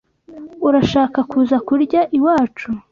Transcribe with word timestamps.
Urashaka 0.67 1.19
kuza 1.31 1.57
kurya 1.67 2.01
iwacu? 2.17 2.67